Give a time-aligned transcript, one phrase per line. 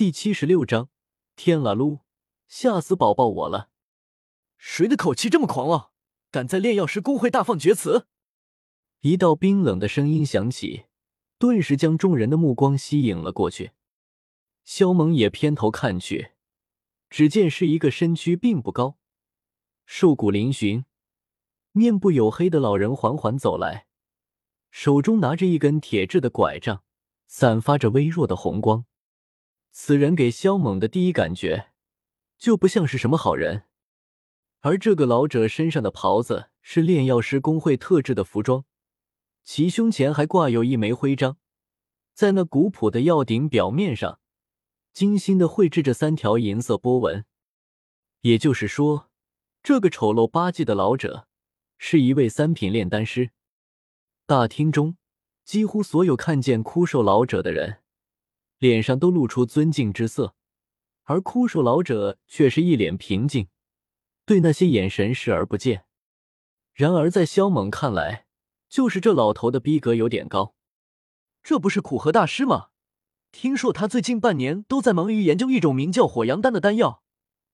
[0.00, 0.88] 第七十六章，
[1.36, 2.00] 天啦噜，
[2.48, 3.68] 吓死宝宝我了！
[4.56, 5.90] 谁的口气这么狂妄，
[6.30, 8.06] 敢在炼药师公会大放厥词？
[9.00, 10.86] 一道冰冷的声音响起，
[11.38, 13.72] 顿时将众人的目光吸引了过去。
[14.64, 16.30] 萧猛也偏头看去，
[17.10, 18.96] 只见是一个身躯并不高、
[19.84, 20.84] 瘦骨嶙峋、
[21.72, 23.86] 面部黝黑的老人缓缓走来，
[24.70, 26.82] 手中拿着一根铁制的拐杖，
[27.26, 28.86] 散发着微弱的红光。
[29.72, 31.70] 此人给萧猛的第一感觉
[32.36, 33.64] 就不像是什么好人，
[34.60, 38.64] 而这个老者身上的袍子是炼药师工会特制的服装，
[39.44, 41.36] 其胸前还挂有一枚徽章，
[42.14, 44.20] 在那古朴的药鼎表面上，
[44.92, 47.24] 精心的绘制着三条银色波纹。
[48.22, 49.08] 也就是说，
[49.62, 51.26] 这个丑陋八戒的老者
[51.78, 53.30] 是一位三品炼丹师。
[54.26, 54.96] 大厅中，
[55.44, 57.78] 几乎所有看见枯瘦老者的人。
[58.60, 60.34] 脸上都露出尊敬之色，
[61.04, 63.48] 而枯瘦老者却是一脸平静，
[64.26, 65.86] 对那些眼神视而不见。
[66.74, 68.26] 然而在萧猛看来，
[68.68, 70.54] 就是这老头的逼格有点高。
[71.42, 72.66] 这不是苦荷大师吗？
[73.32, 77.02] 听说他最近半年都在忙于研究一种名叫火阳丹的丹药，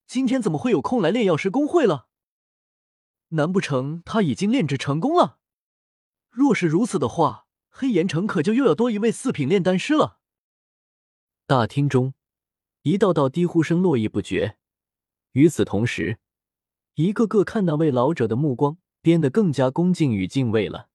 [0.09, 2.09] 今天怎么会有空来炼药师公会了？
[3.29, 5.39] 难不成他已经炼制成功了？
[6.31, 10.19] 若是如此的话，黑岩城可就又要多一位四品炼丹师了。
[11.49, 12.13] 大厅中，
[12.83, 14.57] 一道道低呼声络绎不绝。
[15.31, 16.19] 与此同时，
[16.95, 20.89] 一个个看那位老者的目光变得更加恭敬与敬畏了。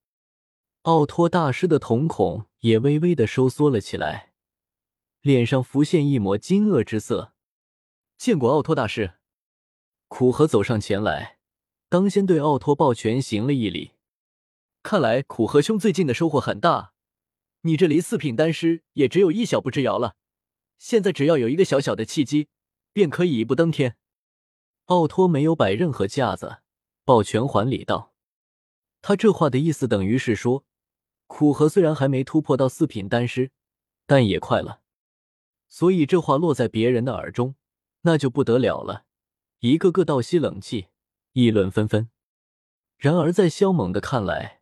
[0.81, 4.33] 奥托大师的瞳孔也微微的收缩了起来，
[5.21, 7.33] 脸上浮现一抹惊愕之色。
[8.17, 9.13] 见过奥托大师，
[10.09, 11.37] 苦荷走上前来，
[11.87, 13.91] 当先对奥托抱拳行了一礼。
[14.83, 16.91] 看来苦荷兄最近的收获很大，
[17.61, 20.17] 你这离四品丹师也只有一小步之遥了。
[20.81, 22.47] 现在只要有一个小小的契机，
[22.91, 23.97] 便可以一步登天。
[24.85, 26.63] 奥托没有摆任何架子，
[27.05, 28.15] 抱拳还礼道
[28.99, 30.65] ：“他这话的意思等于是说，
[31.27, 33.51] 苦荷虽然还没突破到四品丹师，
[34.07, 34.81] 但也快了。
[35.67, 37.53] 所以这话落在别人的耳中，
[38.01, 39.05] 那就不得了了，
[39.59, 40.87] 一个个倒吸冷气，
[41.33, 42.09] 议论纷纷。
[42.97, 44.61] 然而在萧猛的看来，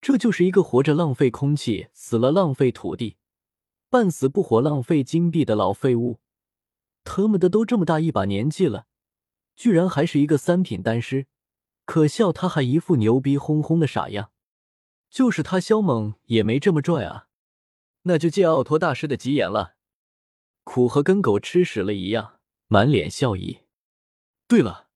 [0.00, 3.16] 这就是一个活着浪费空气，死了浪费土地。”
[3.96, 6.20] 半死不活、浪费金币的老废物，
[7.02, 8.84] 特么的都这么大一把年纪了，
[9.54, 11.28] 居然还是一个三品丹师，
[11.86, 14.30] 可笑他还一副牛逼哄哄的傻样。
[15.08, 17.28] 就是他萧猛也没这么拽啊！
[18.02, 19.76] 那就借奥托大师的吉言了。
[20.62, 23.60] 苦和跟狗吃屎了一样，满脸笑意。
[24.46, 24.88] 对了，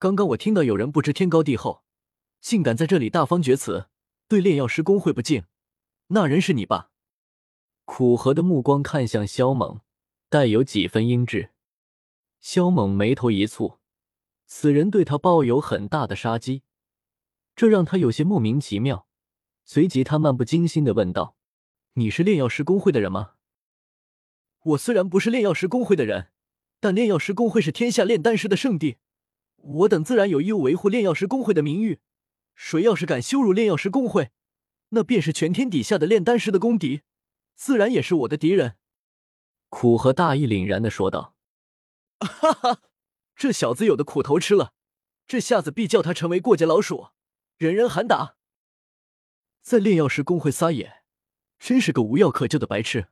[0.00, 1.84] 刚刚我听到有人不知天高地厚，
[2.40, 3.86] 竟敢在这里大放厥词，
[4.26, 5.44] 对炼药师公会不敬，
[6.08, 6.88] 那人是你吧？
[7.94, 9.82] 苦荷的目光看向萧猛，
[10.30, 11.50] 带有几分阴鸷。
[12.40, 13.76] 萧猛眉头一蹙，
[14.46, 16.62] 此人对他抱有很大的杀机，
[17.54, 19.06] 这让他有些莫名其妙。
[19.66, 21.36] 随即，他漫不经心的问道
[21.92, 23.32] ：“你是炼药师公会的人吗
[24.64, 26.28] ？”“我虽然不是炼药师公会的人，
[26.80, 28.96] 但炼药师公会是天下炼丹师的圣地，
[29.56, 32.00] 我等自然有义务维护炼药师公会的名誉。
[32.54, 34.30] 谁要是敢羞辱炼药师公会，
[34.88, 37.02] 那便是全天底下的炼丹师的公敌。”
[37.54, 38.76] 自然也是我的敌人。”
[39.68, 41.34] 苦和大义凛然的说道。
[42.20, 42.82] “哈哈，
[43.34, 44.74] 这小子有的苦头吃了，
[45.26, 47.08] 这下子必叫他成为过街老鼠，
[47.56, 48.36] 人人喊打。
[49.62, 51.04] 在炼药师公会撒野，
[51.58, 53.08] 真是个无药可救的白痴。”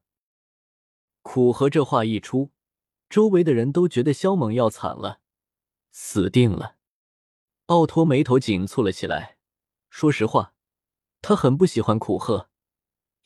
[1.23, 2.51] 苦和这话一出，
[3.09, 5.21] 周围的人都觉得萧猛要惨了，
[5.91, 6.77] 死定了。
[7.67, 9.39] 奥托眉头紧蹙了起来。
[9.89, 10.55] 说实话，
[11.23, 12.50] 他很不喜欢苦鹤。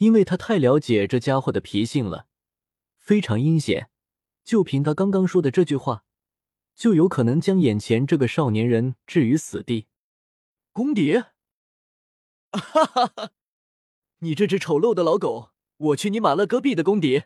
[0.05, 2.27] 因为他太了解这家伙的脾性了，
[2.99, 3.89] 非常阴险。
[4.45, 6.05] 就凭他刚刚说的这句话，
[6.75, 9.87] 就有可能将眼前这个少年人置于死地。
[10.75, 11.15] 公敌，
[12.53, 13.31] 哈哈哈！
[14.19, 17.23] 你这只丑陋的老狗，我去你马勒戈壁的公敌！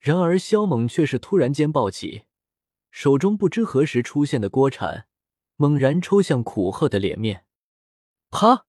[0.00, 2.24] 然而萧猛却是突然间暴起，
[2.90, 5.06] 手中不知何时出现的锅铲
[5.54, 7.46] 猛然抽向苦鹤的脸面，
[8.30, 8.66] 啪！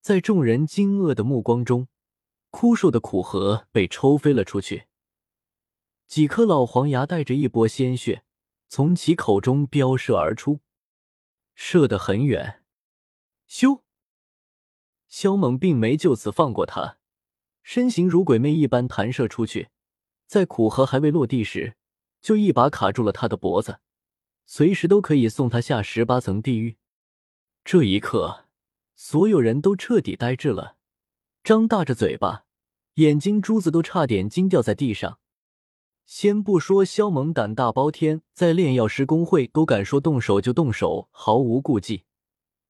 [0.00, 1.88] 在众人惊愕的目光中，
[2.50, 4.86] 枯瘦的苦核被抽飞了出去，
[6.06, 8.24] 几颗老黄牙带着一波鲜血
[8.66, 10.60] 从其口中飙射而出，
[11.54, 12.62] 射得很远。
[13.46, 13.82] 咻！
[15.06, 16.96] 萧猛并没就此放过他，
[17.62, 19.68] 身形如鬼魅一般弹射出去，
[20.26, 21.76] 在苦核还未落地时，
[22.22, 23.80] 就一把卡住了他的脖子，
[24.46, 26.78] 随时都可以送他下十八层地狱。
[27.62, 28.46] 这一刻。
[29.02, 30.76] 所有人都彻底呆滞了，
[31.42, 32.44] 张大着嘴巴，
[32.96, 35.18] 眼睛珠子都差点惊掉在地上。
[36.04, 42.04] 先不说萧猛胆大包天，在炼药师公会都敢说动手就动手，毫无顾忌。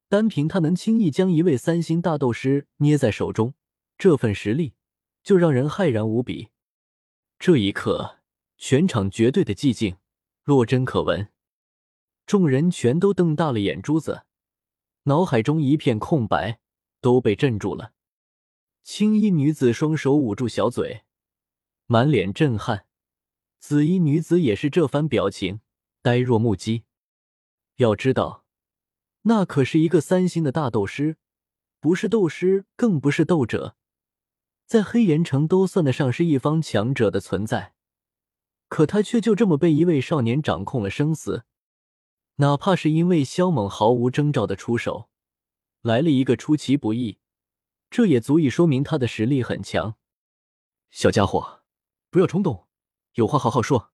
[0.09, 3.55] 单凭他能轻易将一位三星大斗师捏在手中，
[3.99, 4.75] 这份实力
[5.25, 6.50] 就让人骇然无比。
[7.41, 8.21] 这一刻，
[8.56, 9.97] 全场绝对的寂静，
[10.44, 11.29] 落针可闻。
[12.25, 14.23] 众人全都瞪大了眼珠子，
[15.11, 16.61] 脑海中一片空白，
[17.01, 17.93] 都被镇住了。
[18.85, 21.03] 青衣女子双手捂住小嘴，
[21.87, 22.87] 满脸震撼。
[23.59, 25.62] 紫衣女子也是这番表情，
[26.01, 26.85] 呆若木鸡。
[27.79, 28.45] 要知道，
[29.23, 31.17] 那可是一个三星的大斗师，
[31.81, 33.75] 不是斗师，更不是斗者，
[34.65, 37.75] 在黑岩城都算得上是一方强者的存在。
[38.69, 41.43] 可他却就这么被一位少年掌控了生死，
[42.37, 45.09] 哪怕是因为萧猛毫无征兆的出手，
[45.82, 47.19] 来了一个出其不意，
[47.91, 49.97] 这也足以说明他的实力很强。
[50.91, 51.62] 小家伙，
[52.11, 52.67] 不要冲动。
[53.15, 53.91] 有话好好说。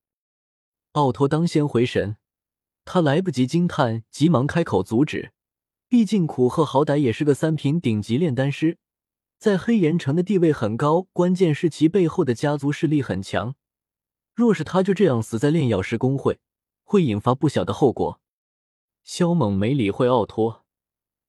[0.92, 2.16] 奥托当先回神，
[2.84, 5.32] 他来不及惊叹，急忙开口阻止。
[5.88, 8.78] 毕竟苦鹤好歹也是个三品顶级炼丹师，
[9.38, 13.54] 在黑岩城的地位很高，关键是其背后的家族势力很强。
[14.34, 16.40] 若是他就这样死在炼药师公会，
[16.82, 18.20] 会引发不小的后果。
[19.06, 20.64] 萧猛没理会奥托，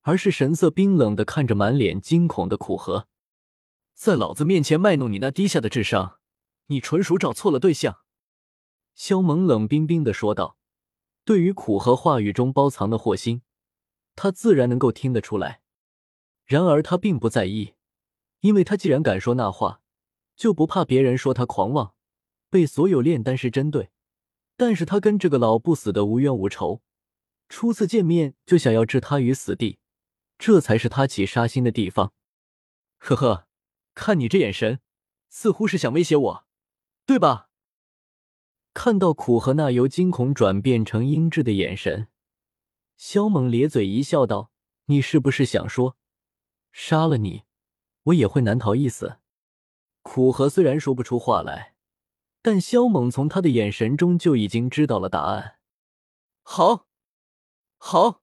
[0.01, 3.07] 而是神色冰冷的看着满脸惊恐的苦荷，
[3.93, 6.17] 在老子面前卖弄你那低下的智商。
[6.69, 7.99] 你纯属找错了对象，
[8.95, 10.57] 萧猛冷冰冰的说道。
[11.23, 13.43] 对于苦荷话语中包藏的祸心，
[14.15, 15.61] 他自然能够听得出来。
[16.45, 17.75] 然而他并不在意，
[18.39, 19.81] 因为他既然敢说那话，
[20.35, 21.93] 就不怕别人说他狂妄，
[22.49, 23.91] 被所有炼丹师针对。
[24.55, 26.81] 但是他跟这个老不死的无冤无仇，
[27.49, 29.79] 初次见面就想要置他于死地，
[30.37, 32.13] 这才是他起杀心的地方。
[32.97, 33.47] 呵呵，
[33.93, 34.79] 看你这眼神，
[35.29, 36.47] 似乎是想威胁我。
[37.05, 37.49] 对吧？
[38.73, 42.09] 看到苦和那由惊恐转变成阴鸷的眼神，
[42.97, 44.51] 萧猛咧嘴一笑，道
[44.87, 45.95] ：“你是不是想说，
[46.73, 47.43] 杀了你，
[48.03, 49.19] 我也会难逃一死？”
[50.03, 51.75] 苦和虽然说不出话来，
[52.41, 55.59] 但萧猛从他的眼神中就已经知道了答案。
[56.43, 56.86] 好，
[57.77, 58.21] 好，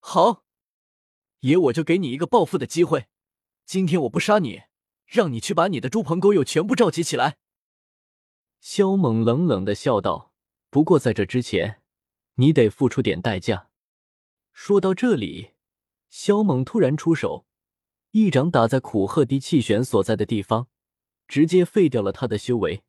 [0.00, 0.44] 好，
[1.40, 3.06] 爷我就给你一个报复的机会。
[3.64, 4.62] 今天我不杀你，
[5.06, 7.38] 让你去把你的猪朋狗友全部召集起来。
[8.60, 10.32] 萧猛冷冷的笑道
[10.70, 11.82] ：“不过在这之前，
[12.34, 13.70] 你得付出点代价。”
[14.52, 15.52] 说到这里，
[16.08, 17.46] 萧猛突然出手，
[18.12, 20.68] 一掌打在苦鹤滴气旋所在的地方，
[21.28, 22.82] 直接废掉了他的修为。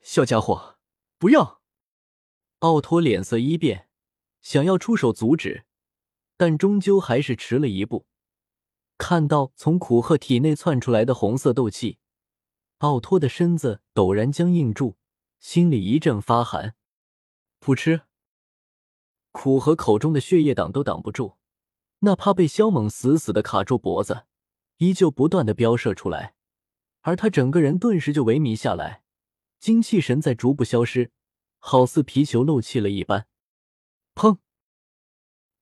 [0.00, 0.78] 小家伙，
[1.18, 1.60] 不要！
[2.60, 3.87] 奥托脸色一变，
[4.42, 5.64] 想要出手阻止，
[6.36, 8.06] 但终究还是迟了一步。
[8.96, 11.98] 看到从苦鹤体内窜出来的红色斗气。
[12.78, 14.96] 奥托的身子陡然僵硬住，
[15.40, 16.76] 心里一阵发寒。
[17.60, 18.02] 噗嗤，
[19.32, 21.36] 苦和口中的血液挡都挡不住，
[22.00, 24.26] 哪怕被萧猛死死的卡住脖子，
[24.76, 26.34] 依旧不断的飙射出来。
[27.00, 29.02] 而他整个人顿时就萎靡下来，
[29.58, 31.10] 精气神在逐步消失，
[31.58, 33.26] 好似皮球漏气了一般。
[34.18, 34.38] 砰！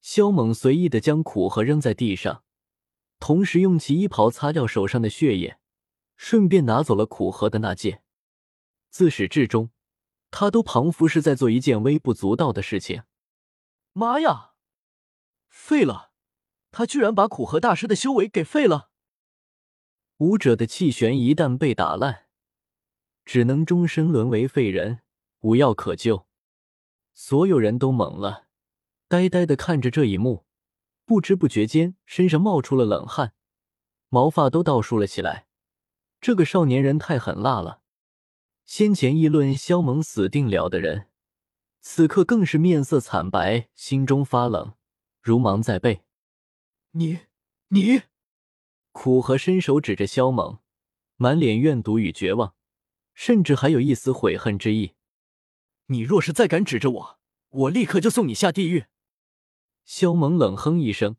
[0.01, 2.43] 萧猛随意的将苦荷扔在地上，
[3.21, 5.61] 同时用其衣袍擦掉手上的血液。
[6.17, 8.03] 顺便拿走了苦荷的那剑。
[8.89, 9.71] 自始至终，
[10.31, 13.03] 他都仿佛是在做一件微不足道的事情。
[13.93, 14.53] 妈呀！
[15.51, 16.13] 废了！
[16.71, 18.91] 他居然把苦荷大师的修为给废了！
[20.17, 22.29] 武者的气旋一旦被打烂，
[23.27, 25.03] 只能终身沦为废人，
[25.41, 26.27] 无药可救。
[27.13, 28.46] 所有人都懵了，
[29.09, 30.45] 呆呆的看着这一幕，
[31.05, 33.35] 不知不觉间身上冒出了冷汗，
[34.09, 35.47] 毛发都倒竖了起来。
[36.21, 37.83] 这个少年人太狠辣了！
[38.65, 41.09] 先前议论萧猛死定了的人，
[41.81, 44.75] 此刻更是面色惨白，心中发冷，
[45.23, 46.03] 如芒在背。
[46.91, 47.21] 你
[47.69, 48.03] 你，
[48.91, 50.59] 苦和伸手指着萧猛，
[51.15, 52.57] 满脸怨毒与绝望，
[53.15, 54.95] 甚至还有一丝悔恨之意。
[55.87, 57.21] 你若是再敢指着我，
[57.51, 58.87] 我立刻就送你下地狱！
[59.87, 61.17] 萧猛冷哼一声，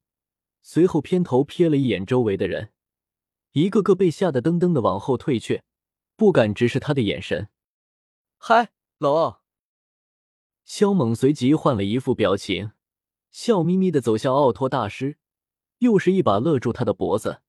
[0.61, 2.73] 随后偏头瞥了一眼周围的人。
[3.53, 5.63] 一个个被吓得噔噔的往后退却，
[6.17, 7.49] 不敢直视他的眼神。
[8.37, 9.41] 嗨，老奥！
[10.65, 12.73] 萧猛随即换了一副表情，
[13.31, 15.17] 笑眯眯的走向奥托大师，
[15.77, 17.41] 又是一把勒住他的脖子，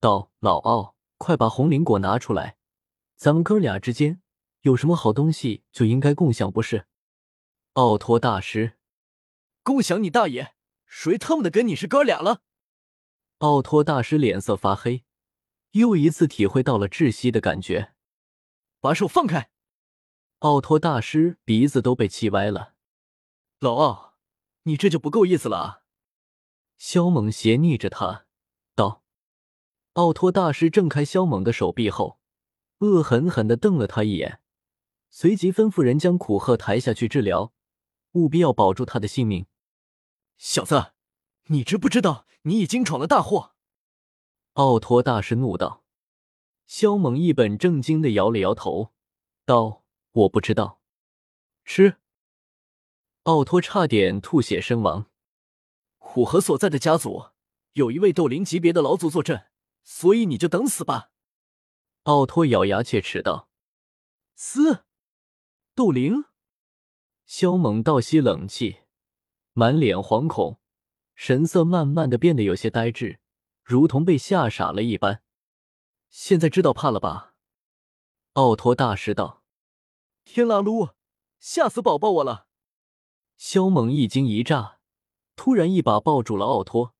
[0.00, 2.56] 道：“老奥，快把红灵果拿出来，
[3.14, 4.22] 咱们哥俩之间
[4.62, 6.86] 有什么好东西就应该共享，不是？”
[7.74, 8.78] 奥托大师，
[9.62, 10.54] 共享你大爷！
[10.94, 12.42] 谁他妈的跟你是哥俩了？
[13.38, 15.04] 奥托大师脸色发黑。
[15.70, 17.94] 又一次体会到了窒息的感觉，
[18.78, 19.50] 把手放开！
[20.40, 22.74] 奥托大师鼻子都被气歪了。
[23.58, 24.18] 老奥，
[24.64, 25.82] 你这就不够意思了啊！
[26.76, 28.26] 萧猛斜睨着他
[28.74, 29.02] 道。
[29.94, 32.20] 奥托大师挣开萧猛的手臂后，
[32.80, 34.42] 恶狠狠地瞪了他一眼，
[35.08, 37.54] 随即吩咐人将苦鹤抬下去治疗，
[38.12, 39.46] 务必要保住他的性命。
[40.44, 40.92] 小子，
[41.44, 43.54] 你知不知道你已经闯了大祸？
[44.54, 45.84] 奥托大师怒道。
[46.66, 48.92] 萧猛一本正经的摇了摇头，
[49.44, 50.80] 道：“我不知道。”
[51.64, 51.98] 吃。
[53.22, 55.06] 奥托差点吐血身亡。
[55.98, 57.26] 虎河所在的家族
[57.74, 59.46] 有一位斗灵级别的老祖坐镇，
[59.84, 61.12] 所以你就等死吧。
[62.02, 63.48] 奥托咬牙切齿道
[64.34, 64.86] ：“嘶！
[65.76, 66.24] 斗灵！”
[67.24, 68.80] 萧猛倒吸冷气，
[69.52, 70.58] 满脸惶恐，
[71.14, 73.20] 神色慢慢的变得有些呆滞，
[73.62, 75.22] 如同被吓傻了一般。
[76.08, 77.34] 现在知道怕了吧？
[78.34, 79.42] 奥托大师道
[80.24, 80.94] ：“天啦噜，
[81.38, 82.46] 吓死宝宝我了！”
[83.36, 84.78] 肖猛一惊一乍，
[85.36, 86.94] 突然一把抱住了奥托，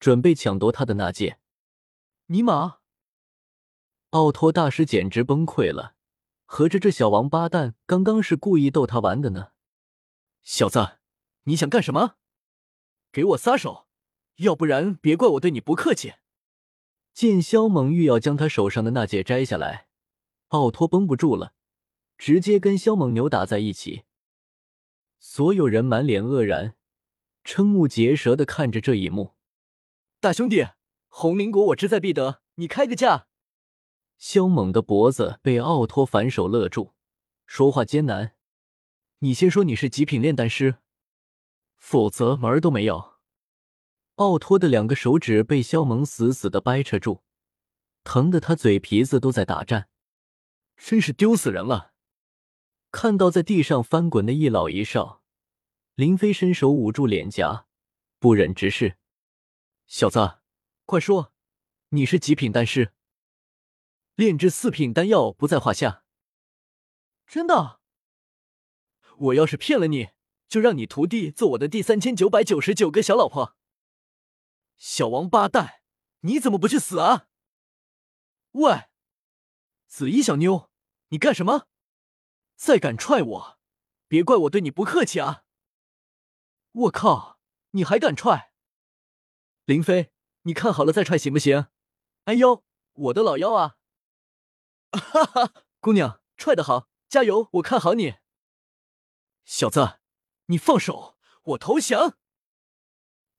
[0.00, 1.38] 准备抢夺他的那戒。
[2.26, 2.78] 尼玛！
[4.10, 5.94] 奥托大师简直崩溃了，
[6.44, 9.52] 合着这小王八蛋刚刚是故意逗他玩的呢？
[10.42, 10.98] 小子，
[11.44, 12.16] 你想干什么？
[13.12, 13.86] 给我撒手，
[14.36, 16.14] 要不然别怪我对你不客气。
[17.12, 19.88] 见萧猛欲要将他手上的那戒摘下来，
[20.48, 21.54] 奥托绷不住了，
[22.18, 24.04] 直接跟萧猛扭打在一起。
[25.20, 26.74] 所有人满脸愕然，
[27.44, 29.34] 瞠目结舌的看着这一幕。
[30.20, 30.66] 大兄弟，
[31.08, 33.28] 红灵果我志在必得，你开个价！
[34.16, 36.94] 萧猛的脖子被奥托反手勒住，
[37.46, 38.34] 说话艰难。
[39.18, 40.78] 你先说你是极品炼丹师，
[41.86, 43.18] 否则门儿都没有。
[44.14, 47.20] 奥托的两个手指被萧猛死死的掰扯住，
[48.02, 49.90] 疼得他嘴皮子都在打颤，
[50.78, 51.92] 真是丢死人了。
[52.90, 55.22] 看到在地上翻滚的一老一少，
[55.94, 57.66] 林飞伸手捂住脸颊，
[58.18, 58.96] 不忍直视
[59.86, 60.38] ：“小子，
[60.86, 61.34] 快说，
[61.90, 62.94] 你是极品丹师，
[64.14, 66.02] 炼制四品丹药不在话下。
[67.28, 67.80] ”“真的？
[69.18, 70.13] 我要是骗了你，
[70.54, 73.56] 就让你徒弟做我的第三千九百九十九个小老婆。
[74.78, 75.80] ”“小王八蛋，
[76.20, 77.26] 你怎么不去死啊
[78.54, 78.84] ？”“喂，
[79.88, 80.70] 紫衣小妞，
[81.08, 81.66] 你干什么？”
[82.54, 83.58] 再敢踹我，
[84.06, 85.42] 别怪我对你不客气啊！
[86.70, 87.40] 我靠，
[87.72, 88.52] 你还敢踹？
[89.64, 91.66] 林飞，你看好了再踹行不行？
[92.26, 93.74] 哎呦，我的老腰啊！
[94.94, 97.48] 哈哈，姑娘，踹得好，加油！
[97.54, 98.18] 我看好你。
[99.44, 99.98] 小子，
[100.46, 102.18] 你放手，我投降。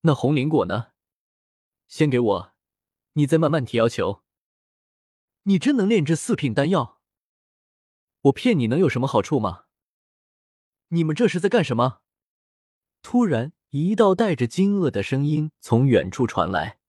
[0.01, 0.93] 那红灵果呢？
[1.87, 2.53] 先给我，
[3.13, 4.23] 你再慢慢提要求。
[5.43, 6.99] 你真能炼制四品丹药？
[8.21, 9.65] 我骗你能有什么好处吗？
[10.87, 12.01] 你们这是在干什么？
[13.03, 16.79] 突然，一道带着惊愕的声音从远处传来。